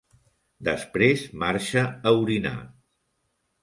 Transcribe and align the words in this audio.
Després 0.69 1.27
marxa 1.45 1.87
a 2.13 2.17
orinar. 2.25 2.59